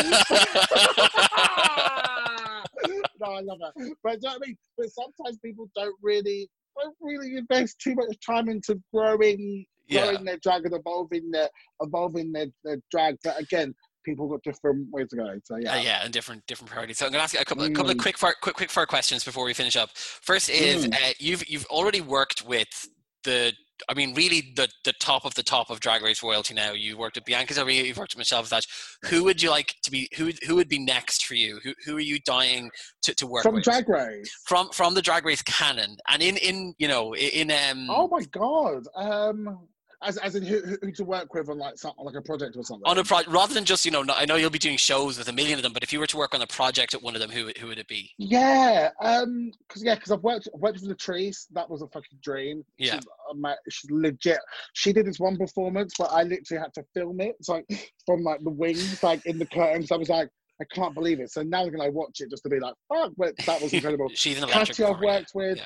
[3.22, 4.58] No i love that but you know I mean?
[4.78, 10.24] But sometimes people don't really don't really invest too much time into growing growing yeah.
[10.24, 11.50] their drag and evolving their
[11.82, 13.74] evolving their, their drag but again
[14.10, 15.34] people got different ways to go.
[15.44, 16.98] So yeah, uh, yeah, and different different priorities.
[16.98, 17.72] So I'm to ask you a couple, mm.
[17.72, 18.02] a couple of mm.
[18.02, 19.90] quick fire, quick quick fire questions before we finish up.
[19.96, 20.94] First is mm.
[20.94, 22.88] uh, you've you've already worked with
[23.24, 23.54] the.
[23.88, 26.74] I mean, really, the the top of the top of Drag Race royalty now.
[26.74, 28.68] You worked with Bianca Del Rio, you've worked with Michelle Visage.
[29.06, 30.10] Who would you like to be?
[30.18, 31.62] Who who would be next for you?
[31.64, 32.70] Who who are you dying
[33.04, 33.64] to, to work from with?
[33.64, 34.30] Drag Race?
[34.46, 37.88] From from the Drag Race canon, and in in you know in um.
[37.90, 38.84] Oh my god!
[38.96, 39.60] Um,
[40.02, 42.56] as, as in who, who to work with on like some, on like a project
[42.56, 42.84] or something.
[42.86, 45.28] On a project, rather than just you know, I know you'll be doing shows with
[45.28, 47.16] a million of them, but if you were to work on a project at one
[47.16, 48.12] of them, who who would it be?
[48.18, 51.48] Yeah, um, because yeah, because I've worked I've worked with Latrice.
[51.52, 52.64] That was a fucking dream.
[52.78, 53.08] Yeah, she's,
[53.44, 54.40] uh, she's legit.
[54.74, 57.36] She did this one performance, but I literally had to film it.
[57.40, 57.66] It's like
[58.06, 59.92] from like the wings, like in the curtains.
[59.92, 60.30] I was like.
[60.62, 61.32] I can't believe it.
[61.32, 64.10] So now I'm gonna watch it just to be like, fuck, but that was incredible.
[64.14, 65.58] She's an electric Katya I've worked with.
[65.58, 65.64] Yeah.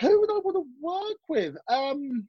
[0.00, 1.56] Who would I want to work with?
[1.68, 2.28] Um,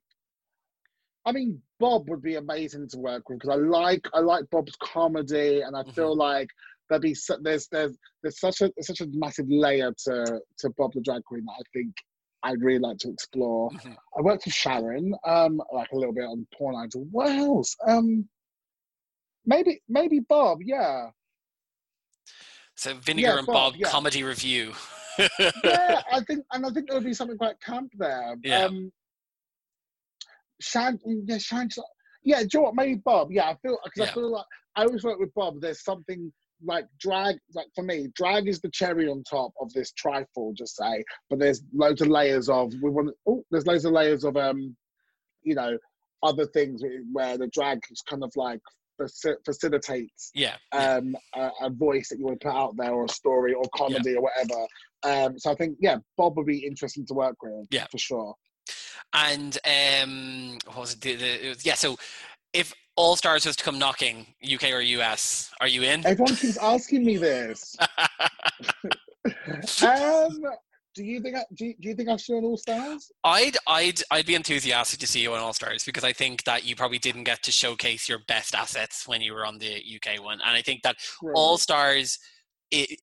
[1.25, 4.75] I mean, Bob would be amazing to work with because I like I like Bob's
[4.81, 5.91] comedy, and I mm-hmm.
[5.91, 6.49] feel like
[6.89, 11.01] there'd be there's there's there's such a such a massive layer to to Bob the
[11.01, 11.93] drag queen that I think
[12.43, 13.69] I'd really like to explore.
[13.71, 13.93] Mm-hmm.
[14.17, 17.07] I worked with Sharon, um, like a little bit on Porn Idol.
[17.09, 17.75] What else?
[17.87, 18.27] Um,
[19.45, 21.07] maybe maybe Bob, yeah.
[22.75, 23.89] So Vinegar yeah, and Bob, Bob yeah.
[23.89, 24.73] comedy review.
[25.19, 28.35] yeah, I think, and I think there would be something quite camp there.
[28.43, 28.65] Yeah.
[28.65, 28.91] Um,
[30.61, 31.69] Shan, yeah, Shan,
[32.23, 32.39] yeah.
[32.39, 32.75] Do you know what?
[32.75, 33.31] Maybe Bob.
[33.31, 34.11] Yeah, I feel because yeah.
[34.11, 35.61] I feel like I always work with Bob.
[35.61, 36.31] There's something
[36.65, 40.53] like drag, like for me, drag is the cherry on top of this trifle.
[40.55, 43.09] Just say, but there's loads of layers of we want.
[43.27, 44.75] Oh, there's loads of layers of um,
[45.43, 45.77] you know,
[46.23, 48.61] other things where the drag is kind of like
[49.45, 53.09] facilitates yeah, um A, a, voice that you want to put out there or a
[53.09, 54.17] story or comedy yeah.
[54.17, 54.67] or whatever
[55.03, 58.35] um so i think yeah bob would be interesting to work with yeah for sure
[59.13, 61.01] and um, what was it?
[61.01, 61.97] The, the, yeah, so
[62.53, 66.05] if All Stars was to come knocking, UK or US, are you in?
[66.05, 67.75] Everyone keeps asking me this.
[69.83, 70.41] um,
[70.95, 73.11] do you think I, do you, do you think I should on All Stars?
[73.23, 76.65] I'd I'd I'd be enthusiastic to see you on All Stars because I think that
[76.65, 80.23] you probably didn't get to showcase your best assets when you were on the UK
[80.23, 81.33] one, and I think that right.
[81.35, 82.19] All Stars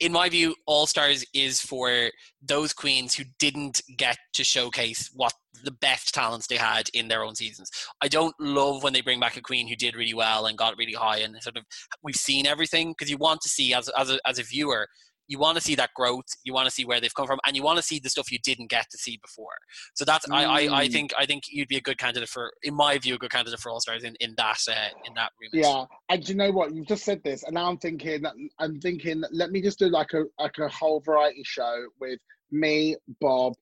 [0.01, 2.11] in my view, All Stars is for
[2.43, 7.23] those queens who didn't get to showcase what the best talents they had in their
[7.23, 7.71] own seasons.
[8.03, 10.77] I don't love when they bring back a queen who did really well and got
[10.77, 11.65] really high and sort of
[12.03, 14.89] we've seen everything because you want to see as as a, as a viewer
[15.31, 17.57] you want to see that growth you want to see where they've come from and
[17.57, 19.57] you want to see the stuff you didn't get to see before
[19.95, 20.35] so that's mm.
[20.35, 20.93] I, I, I mm.
[20.93, 23.61] think i think you'd be a good candidate for in my view a good candidate
[23.61, 25.65] for all stars in, in that uh, in that remit.
[25.65, 28.25] yeah and you know what you just said this and now i'm thinking
[28.59, 32.19] i'm thinking let me just do like a like a whole variety show with
[32.51, 33.55] me bob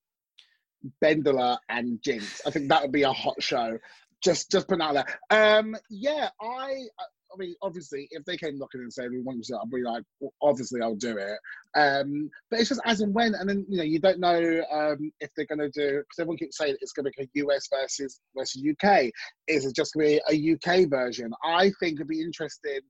[1.03, 2.41] BenDeLa and Jinkx.
[2.47, 3.79] I think that would be a hot show.
[4.23, 5.59] Just just put out there.
[5.59, 6.87] Um, yeah, I
[7.33, 9.83] I mean, obviously, if they came knocking and said we want you to, I'd be
[9.83, 11.39] like, well, obviously, I'll do it.
[11.79, 15.13] Um, but it's just as and when, and then you know, you don't know um,
[15.21, 17.69] if they're going to do because everyone keeps saying it's going to be a US
[17.73, 19.11] versus versus UK.
[19.47, 21.33] Is it just going to be a UK version?
[21.45, 22.81] I think it'd be interesting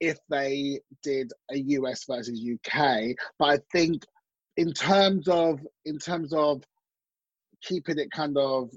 [0.00, 3.14] if they did a US versus UK.
[3.38, 4.02] But I think
[4.56, 6.62] in terms of in terms of
[7.62, 8.70] keeping it kind of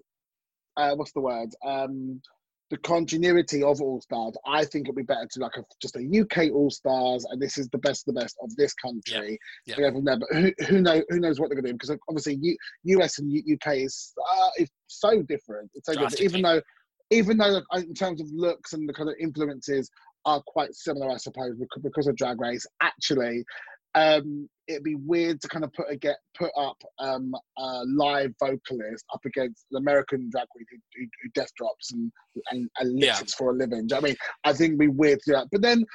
[0.77, 1.49] uh, what's the word?
[1.65, 2.21] Um,
[2.69, 4.35] the continuity of All Stars.
[4.45, 7.57] I think it'd be better to like a, just a UK All Stars, and this
[7.57, 9.39] is the best of the best of this country.
[9.65, 9.75] Yeah.
[9.77, 9.91] yeah.
[9.91, 11.03] From there, but who, who knows?
[11.09, 11.77] Who knows what they're going to do?
[11.77, 12.57] Because obviously, U,
[12.99, 15.71] US and UK is uh, it's so different.
[15.75, 16.21] It's so different.
[16.21, 16.61] Even though,
[17.09, 19.89] even though in terms of looks and the kind of influences
[20.25, 22.65] are quite similar, I suppose, because of Drag Race.
[22.81, 23.45] Actually,
[23.95, 28.33] um, it'd be weird to kind of put a get put up um, a live
[28.39, 32.11] vocalist up against the American drag queen who, who, who death drops and
[32.51, 33.19] and, and Yeah.
[33.37, 33.87] for a living.
[33.87, 34.15] Do you know I mean?
[34.43, 35.47] I think it'd be weird to do that.
[35.51, 35.85] But then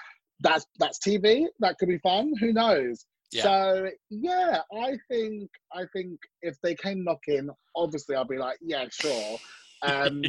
[0.40, 1.46] that's that's TV.
[1.60, 2.32] That could be fun.
[2.40, 3.04] Who knows?
[3.30, 3.42] Yeah.
[3.44, 8.86] So yeah, I think I think if they came knocking, obviously I'll be like, yeah,
[8.90, 9.38] sure.
[9.84, 10.22] Um,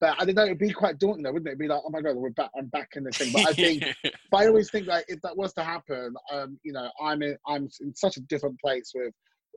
[0.00, 1.52] but I don't know, it'd be quite daunting, though, wouldn't it?
[1.52, 2.50] It'd be like, oh my god, we're back.
[2.58, 3.32] I'm back in this thing.
[3.32, 3.84] But I think
[4.30, 7.36] but I always think like if that was to happen, um, you know, I'm in
[7.46, 9.12] I'm in such a different place with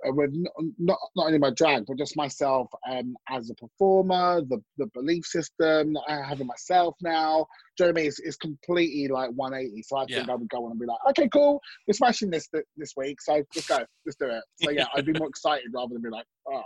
[0.08, 0.32] uh, with
[0.78, 5.26] not not only my drag but just myself um, as a performer, the the belief
[5.26, 7.48] system that I have in myself now.
[7.78, 8.08] Do you know what I mean?
[8.08, 9.84] It's, it's completely like 180.
[9.84, 10.34] So I think Yeah.
[10.34, 13.22] I would go on and be like, okay, cool, we're smashing this th- this week,
[13.22, 14.44] so let's go, let's do it.
[14.64, 16.64] So yeah, I'd be more excited rather than be like, oh,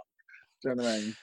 [0.64, 1.16] do you know what I mean?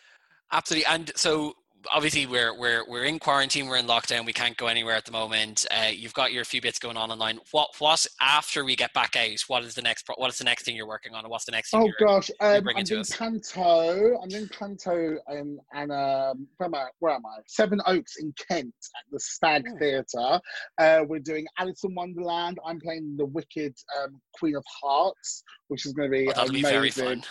[0.53, 0.87] Absolutely.
[0.87, 1.55] And so
[1.93, 5.13] obviously we're we're we're in quarantine, we're in lockdown, we can't go anywhere at the
[5.13, 5.67] moment.
[5.71, 7.39] Uh, you've got your few bits going on online.
[7.53, 9.41] What what after we get back out?
[9.49, 11.25] What is the next pro- what is the next thing you're working on?
[11.25, 13.17] And what's the next thing Oh gosh, um, I'm doing us?
[13.17, 14.19] Panto.
[14.23, 16.87] I'm doing Panto um, and um, where am I?
[17.01, 17.39] Where am I?
[17.47, 19.79] Sevenoaks in Kent at the Stag Oh.
[19.79, 20.41] Theatre.
[20.79, 22.59] Uh, we're doing Alice in Wonderland.
[22.65, 26.53] I'm playing the Wicked um, Queen of Hearts, which is going to be Oh, that'll
[26.53, 26.75] be amazing.
[26.75, 27.23] very fun.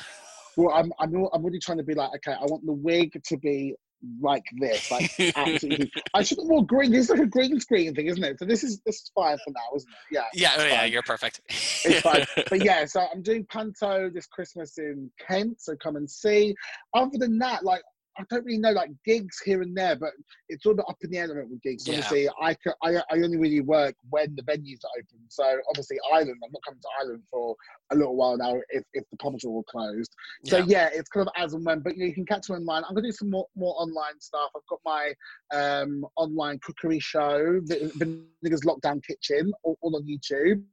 [0.56, 3.38] Well, I'm, I'm, I'm really trying to be like, okay, I want the wig to
[3.38, 3.76] be
[4.22, 5.92] like this, like absolutely.
[6.14, 6.94] I should have more green.
[6.94, 8.40] It's like a green screen thing, isn't it?
[8.40, 9.96] So this is this is fine for now, isn't it?
[10.12, 10.22] Yeah.
[10.34, 11.42] yeah, oh, yeah, you're perfect.
[11.50, 12.26] It's fine.
[12.50, 16.56] but yeah, so I'm doing Panto this Christmas in Kent, so come and see.
[16.94, 17.82] Other than that, like
[18.20, 20.12] I don't really know like gigs here and there, but
[20.50, 21.88] it's all up in the air with gigs.
[21.88, 21.96] Yeah.
[21.96, 25.20] Obviously, I, I I only really work when the venues are open.
[25.30, 27.56] So obviously, Ireland, I'm not coming to Ireland for
[27.92, 30.12] a little while now if, if the pubs are all closed.
[30.46, 30.66] So Yeah.
[30.68, 32.84] yeah, it's kind of as and when, but you, know, you can catch me online.
[32.88, 34.50] I'm gonna do some more, more online stuff.
[34.56, 35.14] I've got my
[35.54, 40.64] um, online cookery show, the Vinegar's Lockdown Kitchen, all, all on YouTube.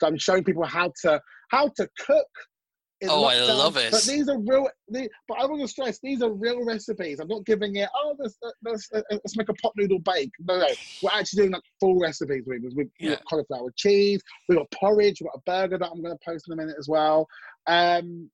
[0.00, 2.26] So I'm showing people how to how to cook.
[3.04, 3.90] Oh, I love it.
[3.90, 4.68] But these are real.
[4.88, 7.20] The, but I want to stress these are real recipes.
[7.20, 7.88] I'm not giving it.
[7.94, 10.30] Oh, let's let's, let's make a pot noodle bake.
[10.46, 10.66] No, no,
[11.02, 12.44] we're actually doing like full recipes.
[12.46, 13.10] We've, we've Yeah.
[13.10, 14.22] got cauliflower cheese.
[14.48, 15.20] We've got porridge.
[15.20, 17.26] We've got a burger that I'm going to post in a minute as well.
[17.66, 18.30] Um,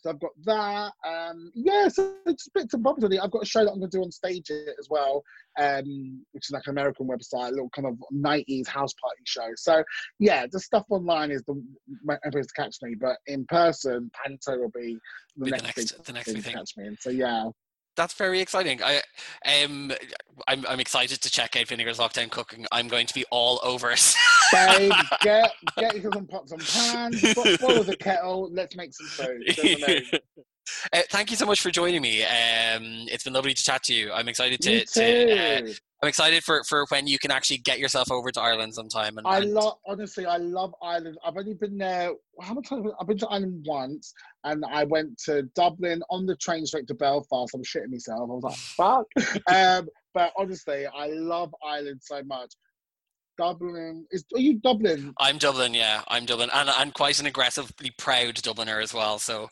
[0.00, 0.92] so I've got that.
[1.06, 3.18] Um, yeah, so it's bits and bobs really.
[3.18, 5.22] I've got a show that I'm going to do on stage as well,
[5.58, 9.48] um, which is like an American website, a little kind of 90s house party show.
[9.56, 9.84] So
[10.18, 11.62] yeah, the stuff online is the
[12.32, 14.98] place to catch me, but in person, Panto will be
[15.36, 16.54] the Be the next, next big the next thing thing.
[16.54, 16.96] catch me in.
[16.98, 17.48] So yeah,
[17.96, 18.80] That's very exciting.
[18.82, 19.02] I
[19.62, 19.92] um
[20.48, 22.66] I'm I'm excited to check out Vinegar's Lockdown Cooking.
[22.72, 24.14] I'm going to be all over it.
[24.52, 29.06] babe, get get yourself some pots and pans, bo- boil the kettle, let's make some
[29.06, 29.42] food.
[29.56, 30.20] Do you know what I mean?
[30.92, 32.22] Uh, thank you so much for joining me.
[32.22, 34.12] Um, it's been lovely to chat to you.
[34.12, 35.74] I'm excited to, to uh.
[36.02, 39.18] I'm excited for, for when you can actually get yourself over to Ireland sometime.
[39.18, 41.18] And, I love honestly, I love Ireland.
[41.24, 42.12] I've only been there.
[42.40, 42.90] How many times?
[42.98, 46.94] I've been to Ireland once, and I went to Dublin on the train straight to
[46.94, 47.54] Belfast.
[47.54, 48.30] I'm shitting myself.
[48.30, 49.06] I was like, fuck.
[49.54, 52.54] um, but honestly, I love Ireland so much.
[53.40, 54.22] Dublin is.
[54.34, 55.14] Are you Dublin?
[55.18, 59.18] I'm Dublin, yeah, I'm Dublin, and and quite an aggressively proud Dubliner as well.
[59.18, 59.44] So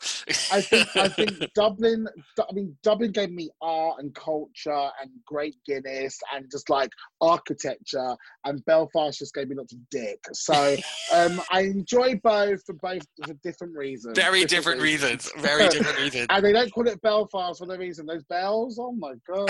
[0.51, 2.07] I think I think Dublin.
[2.39, 8.15] I mean, Dublin gave me art and culture and great Guinness and just like architecture,
[8.45, 10.19] and Belfast just gave me lots of dick.
[10.33, 10.75] So
[11.11, 14.15] um, I enjoy both for both for different reasons.
[14.15, 15.31] very different reasons.
[15.39, 16.27] Very different reasons.
[16.29, 18.05] And they don't call it Belfast for the reason.
[18.05, 18.77] Those bells.
[18.79, 19.49] Oh my god.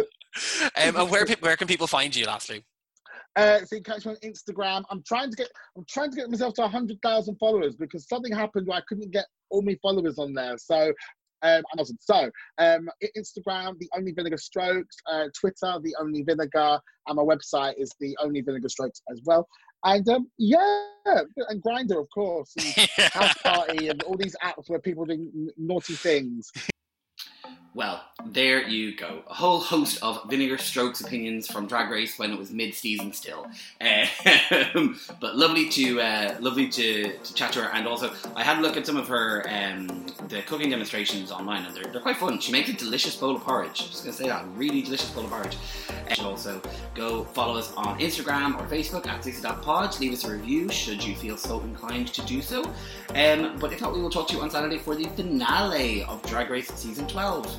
[0.76, 2.26] um, and where where can people find you?
[2.26, 2.64] Lastly,
[3.36, 4.84] Uh, so you can catch me on Instagram.
[4.90, 8.32] I'm trying to get I'm trying to get myself to hundred thousand followers because something
[8.32, 10.56] happened where I couldn't get all my followers on there.
[10.58, 10.92] So
[11.42, 12.02] um, I wasn't.
[12.02, 14.96] So um, Instagram, the only vinegar strokes.
[15.10, 19.46] Uh, Twitter, the only vinegar, and my website is the only vinegar strokes as well.
[19.84, 22.66] And um, yeah, and Grindr, of course, and
[23.12, 26.50] Houseparty, and all these apps where people do naughty things.
[27.74, 29.22] Well, there you go.
[29.28, 33.48] A whole host of Vinegar Strokes opinions from Drag Race when it was mid-season still.
[33.80, 38.58] Um, but lovely to uh, lovely to, to chat to her, and also I had
[38.58, 42.16] a look at some of her um, the cooking demonstrations online, and they're, they're quite
[42.16, 42.38] fun.
[42.38, 43.82] She makes a delicious bowl of porridge.
[43.82, 45.56] I'm just gonna say that, really delicious bowl of porridge.
[46.06, 46.62] And also
[46.94, 49.98] go follow us on Instagram or Facebook at Pod.
[49.98, 52.62] Leave us a review should you feel so inclined to do so.
[53.14, 56.22] Um, but if not, we will talk to you on Saturday for the finale of
[56.22, 57.58] Drag Race season 12.